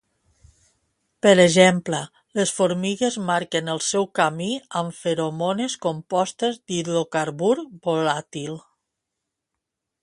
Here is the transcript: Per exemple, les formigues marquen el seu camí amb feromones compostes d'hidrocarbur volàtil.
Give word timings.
Per 1.25 1.33
exemple, 1.43 1.99
les 2.39 2.53
formigues 2.61 3.19
marquen 3.27 3.69
el 3.75 3.83
seu 3.89 4.09
camí 4.21 4.49
amb 4.81 4.97
feromones 5.03 5.77
compostes 5.87 6.59
d'hidrocarbur 6.63 7.55
volàtil. 7.91 8.59